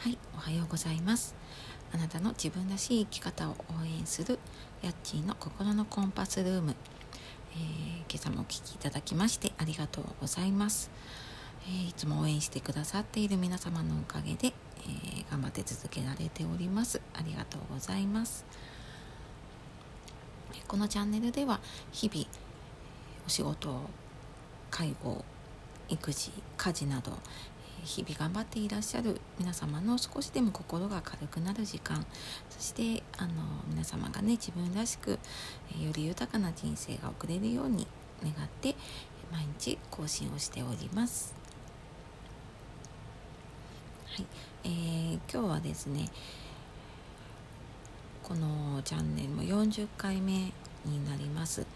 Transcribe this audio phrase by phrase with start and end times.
[0.00, 1.34] はいおはようございます。
[1.92, 4.38] あなたの自分らしい生き方を応援する
[4.80, 6.74] ヤッチーの心のコンパスルーム、
[7.52, 7.58] えー、
[8.10, 10.90] 今朝もお聴きいただきましてありがとうございます、
[11.66, 17.02] えー、いつも応援してくださっている皆様のおかげで、えー、頑張って続けられております。
[17.12, 18.46] ありがとうございます。
[20.66, 21.60] このチャンネルでは
[21.92, 22.26] 日々
[23.26, 23.82] お仕事
[24.70, 25.22] 介護
[25.90, 27.12] 育児家事など
[27.84, 32.04] 日々頑張っていらっしゃる皆様の少しでも心が軽くなる時間
[32.48, 33.32] そしてあの
[33.68, 35.18] 皆様がね自分らしくよ
[35.92, 37.86] り豊かな人生が送れるように
[38.22, 38.74] 願って
[39.32, 41.34] 毎日更新をしております。
[44.06, 44.26] はい
[44.64, 46.08] えー、今日はですね
[48.22, 50.32] このチャンネルも40回目
[50.84, 51.66] になります。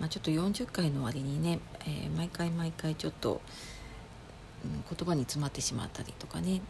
[0.00, 3.40] まあ、ちょっと40回の割にね、えー、毎回毎回ちょっと
[4.64, 6.60] 言葉に詰まってしまったりとかね、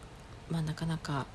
[0.50, 1.26] まあ、なかなか、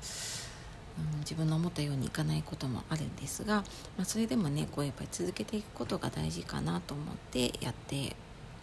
[0.98, 3.56] うん、自分の思ったようにいかないこともあるんですが、
[3.96, 8.16] まあ、それでもねこうやっぱり続けていくことが大事かなと思ってやって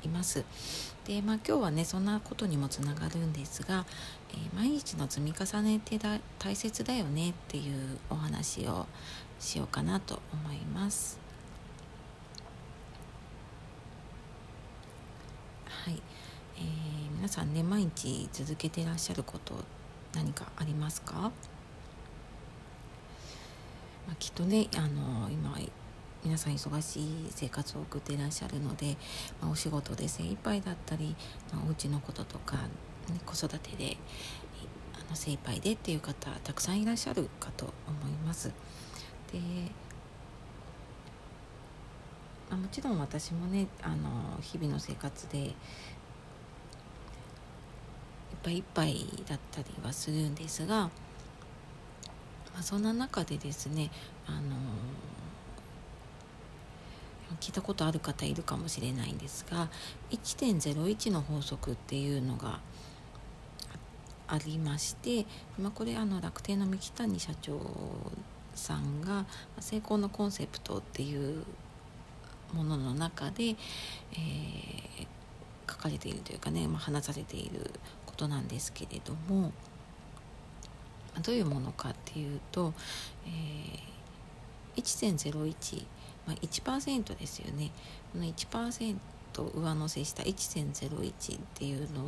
[0.04, 0.44] います。
[1.06, 3.86] で、まあ、今日はねそんなことにもつながるんですが、
[4.32, 8.86] えー、毎日の積み重ねってだ大切だよねっていうお話を
[9.40, 11.20] しようかなと思います。
[15.68, 16.02] はい
[16.58, 19.54] えー、皆さんね毎日続けていらっしゃること
[20.16, 21.32] 何かありますか、ま
[24.14, 25.56] あ、きっとねあの今
[26.24, 28.98] 皆さん忙しい生活を送ってらっしゃるので、
[29.40, 31.16] まあ、お仕事で精一杯だったり、
[31.54, 32.64] まあ、お家のこととか、ね、
[33.24, 33.98] 子育てで
[34.96, 38.52] あの精一杯でっていう方たくさんいらっしゃるかと思います。
[39.32, 39.38] で、
[42.50, 45.54] もちろん私もねあの日々の生活で
[48.44, 50.92] ぱいいっぱいだったりはするんですが、ま
[52.60, 53.90] あ、そんな中でですね
[54.28, 54.40] あの
[57.40, 59.70] 聞いたことある方いるかもしれないんですが
[60.12, 62.60] 1.01の法則っていうのが
[64.28, 65.26] ありまして、
[65.60, 67.60] まあ、これあの楽天の三木谷社長
[68.54, 69.26] さんが
[69.60, 71.44] 成功のコンセプトっていう
[72.54, 75.08] ものの中で、えー、
[75.70, 77.72] 書かれているというかね、まあ、話されている
[78.06, 79.52] ことなんですけれども
[81.22, 82.74] どういうものかっていうと、
[83.26, 85.84] えー、1.01、
[86.26, 87.72] まあ、1%ですよね。
[88.14, 88.98] この1%
[89.54, 92.02] 上乗せした1.01っていうの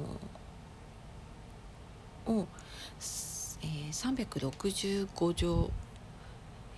[2.33, 2.47] を、
[3.61, 5.71] えー、365乗、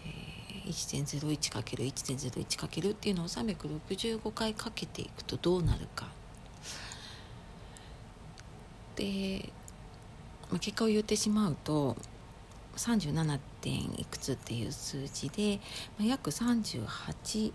[0.06, 6.08] えー、1.01×1.01× っていうのを365回かけていくとどうなるか。
[8.96, 9.50] で、
[10.50, 11.96] まあ、結果を言ってしまうと
[12.78, 15.60] 37点いくつっていう数字で、
[15.98, 17.54] まあ、約38っ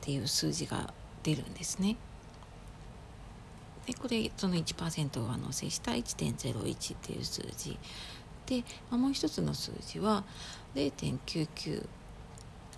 [0.00, 1.96] ていう数字が出るんですね。
[3.86, 7.76] でこれその1%を上乗せした1.01っていう数字
[8.46, 8.58] で、
[8.90, 10.24] まあ、もう一つの数字は
[10.74, 11.86] 0.99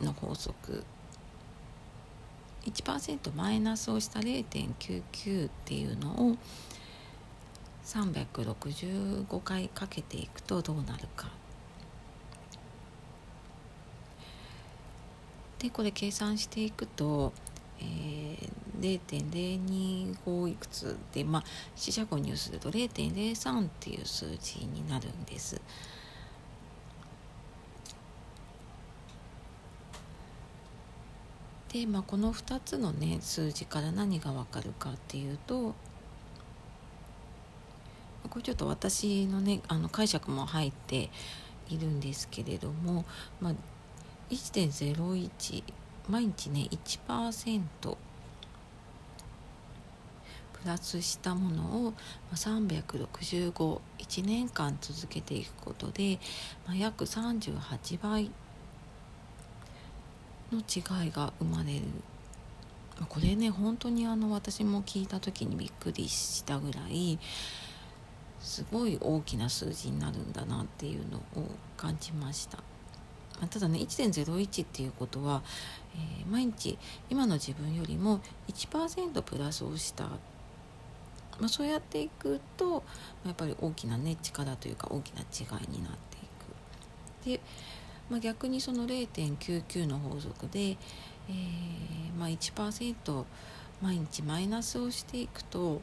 [0.01, 0.85] の法則
[2.65, 6.37] 1%マイナスをした0.99っていうのを
[7.85, 11.31] 365回かけていくとどうなるか。
[15.59, 17.33] でこれ計算していくと、
[17.81, 25.61] えー、0.025いくつでまあ四捨五入すると0.03っていう数字になるんです。
[31.75, 35.75] で、まあ、この2つのね数字から何が分かるかっていうと
[38.31, 41.11] これちょっと私のねあの解釈も入って
[41.69, 43.05] いるんですけれども、
[43.41, 43.55] まあ、
[44.31, 45.65] 1.01
[46.09, 47.97] 毎日ね1%プ
[50.65, 51.95] ラスしたものを
[52.35, 56.21] 365 1年間続けていくことで、
[56.67, 58.31] まあ、約38倍
[60.55, 61.83] の違いが生まれる
[63.09, 67.19] これね本当にあの私も聞いた時にびっくりしたぐらい
[68.41, 72.59] すごい大きな数字になるんだなっていうのを感じました。
[73.41, 75.43] まただね1.01っていうことは、
[75.97, 76.79] えー、毎日
[77.11, 82.85] 今の自分よりも1%プラスをした、まあ、そうやっていくと
[83.27, 85.93] やっぱり大きなね力というか大きな違いになっ
[87.25, 87.39] ていく。
[87.39, 87.41] で
[88.15, 93.25] まあ、逆にその0.99の法則で、えーまあ1、
[93.83, 95.83] 毎日マイナスをしていくと、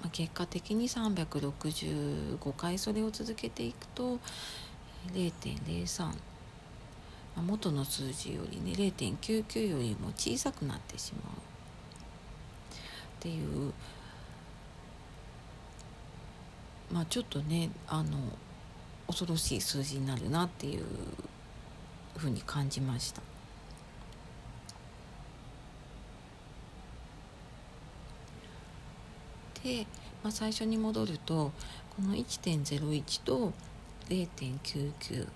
[0.00, 4.18] まあ、結果的に365回それを続けていくと
[5.14, 6.14] 0.03
[7.36, 11.32] 元の数字よりね0.99よりも小さくなってしまう。
[11.32, 11.36] っ
[13.20, 13.72] ていう。
[16.92, 18.18] まあちょっとねあの
[19.10, 20.84] 恐ろしい数字になるなっていう
[22.16, 23.20] ふうに感じました。
[29.64, 29.86] で、
[30.22, 31.52] まあ、最初に戻ると
[31.96, 33.52] この1.01と
[34.08, 35.26] 0.99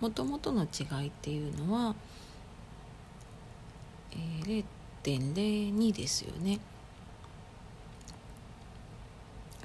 [0.00, 1.94] もともとの違いっていうのは、
[4.12, 4.64] えー、
[5.04, 6.58] 0.02ですよね。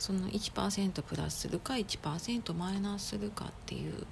[0.04, 4.06] その1%プラスするか1%マイナスするかっていう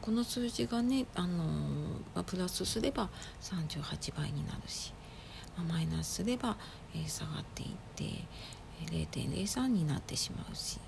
[0.00, 1.44] この数字がね、あの
[2.14, 3.08] まあ、プラスすれば
[3.42, 4.92] 38倍になるし、
[5.58, 6.56] あ、マイナスすれば、
[6.94, 8.04] え、下がっていって
[8.92, 10.78] 0.03になってしまうし。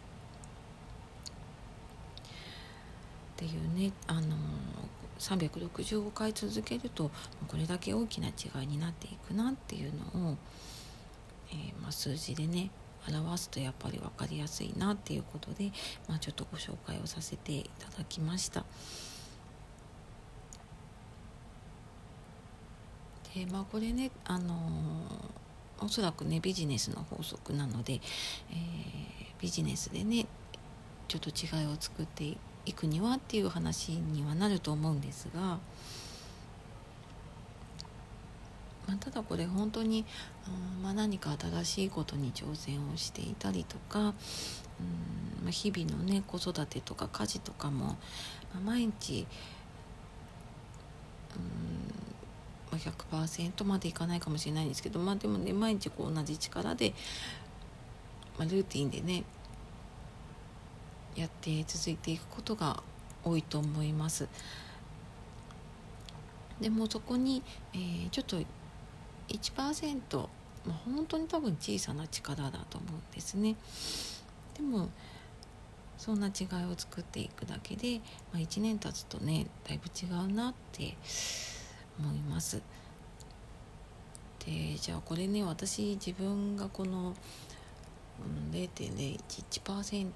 [3.34, 4.36] っていうね、あの
[5.18, 7.10] 365回続けると
[7.48, 10.36] これだけ大きな違いになっていくなっていうのを、
[11.52, 12.70] えー、まあ、数字でね
[13.08, 15.72] 表すとやっぱり分かりやすいなっていうことで、
[16.08, 18.64] まあ、ちょっとご紹介をさせていただきました。
[23.34, 28.00] でまあこれねあのー、おそらくねビジネスの法則なので、えー、
[29.40, 30.26] ビジネスでね
[31.08, 35.58] ちょっと違いを作っていくにはっていう話にはなると思うんですが。
[38.86, 40.04] まあ、ただこれ本当に、
[40.78, 44.14] うんまあ、何か新しいことに挑戦をしていたりとか、うんま
[45.48, 47.94] あ、日々のね子育てとか家事とかも、ま
[48.56, 49.26] あ、毎日、
[51.36, 52.02] うん
[52.72, 56.94] まあ、100%までいかないかもしれないんですけど、まあ、でもね毎日こう同じ力で、
[58.38, 59.24] まあ、ルーティンでね
[61.14, 62.82] やって続いていくことが
[63.24, 64.28] 多いと思います。
[66.60, 67.42] でもそこに、
[67.74, 68.36] えー、ちょっと
[69.28, 70.18] 1%、
[70.66, 73.56] まあ、本当に多分小さな力だと思うんですね。
[74.54, 74.88] でも
[75.98, 78.00] そんな違いを作っていくだけで、
[78.32, 80.96] まあ、1年経つとねだいぶ違うなって
[81.98, 82.60] 思います。
[84.44, 87.14] でじゃあこれね私自分がこの、
[88.52, 90.10] 0.011%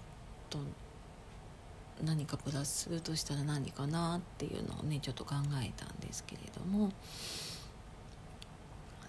[2.05, 6.93] 何かプラスするとしたら何かなっていうのをねちょっと考えたんですけれども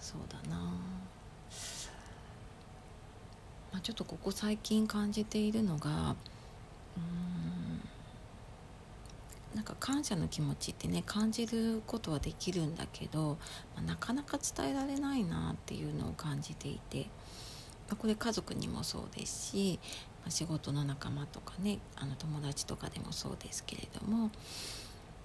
[0.08, 0.56] そうだな、
[3.74, 6.16] まあ、ちょっとここ最近感じているのが
[6.96, 7.82] うん
[9.54, 13.38] なんか感謝の気持ちってね感じることはできるんだけど、
[13.76, 17.08] まあ、なかなか伝えられないなっていうのを感じていて、
[17.90, 19.78] まあ、これ家族にもそうですし、
[20.22, 24.32] まあ、仕事の仲間とかねあの友達とかでもそうですけれども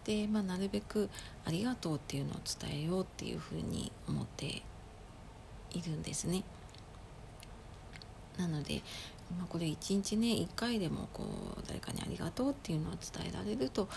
[0.02, 1.08] で、まあ、なるべく
[1.46, 4.62] 「ありがとう」っていうのを伝えようっていうふうに思って
[5.72, 6.44] いるんですね。
[8.38, 8.82] なので、
[9.38, 11.24] まあ、これ一日ね1回でもこ
[11.58, 13.88] う誰かに「ありがとう」っていうのを伝えられると、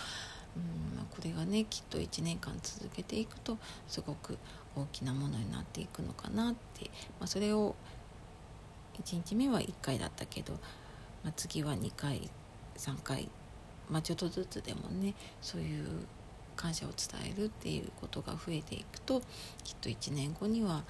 [0.57, 3.57] うんまあ、これがねきっと1年間続けていくと
[3.87, 4.37] すごく
[4.75, 6.85] 大きなものになっていくのかなって、
[7.19, 7.75] まあ、それを
[9.01, 10.53] 1日目は1回だったけど、
[11.23, 12.29] まあ、次は2回
[12.77, 13.29] 3回、
[13.89, 16.05] まあ、ちょっとずつでもねそういう
[16.55, 19.21] 感謝を伝えるっていうことが増えていくと
[19.63, 20.83] きっと1年後には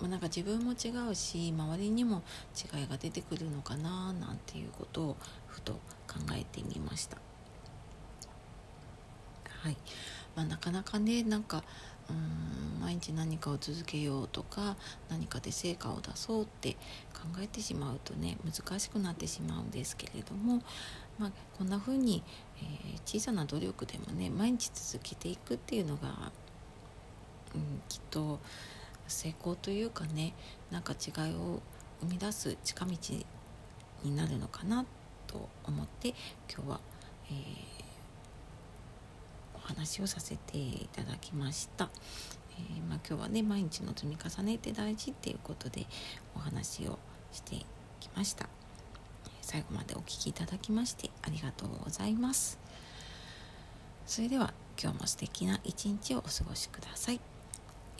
[0.00, 2.22] まあ、なんか自分も違うし周りにも
[2.56, 5.74] 違いが出てくるのかななんていうことをふと
[6.08, 7.18] 考えてみました。
[9.62, 9.76] はい
[10.34, 11.62] まあ、なかなかねなんか
[12.08, 14.76] うん毎日何かを続けようとか
[15.10, 16.72] 何かで成果を出そうって
[17.12, 20.62] 考えてしまうとね難しくなってしまうんですけれども、
[21.18, 22.22] まあ、こんな風に、
[22.56, 26.32] えー、小さな努力でもね毎日続けていくっていうのが
[27.54, 28.38] うん、きっと
[29.08, 30.34] 成功というかね
[30.70, 31.60] なんか違いを
[32.00, 32.96] 生み出す近道
[34.04, 34.84] になるのかな
[35.26, 36.08] と思って
[36.52, 36.80] 今日は、
[37.30, 37.34] えー、
[39.56, 41.90] お話をさせていただきました。
[42.58, 45.86] えー、まあ、今日はね毎日の積み重ねって大事っていうことで
[46.34, 46.98] お話を
[47.32, 47.56] して
[48.00, 48.48] きました。
[49.42, 52.58] 最後までお聴きいただきましてありがとうございます。
[54.06, 57.29] それでは今日も素敵な一日をお過ごしください。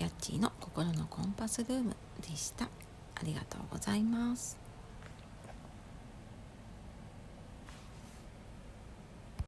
[0.01, 1.95] ヤッチーの心のコンパスルーム
[2.27, 2.65] でした。
[2.65, 2.69] あ
[3.23, 4.70] りがとうございます。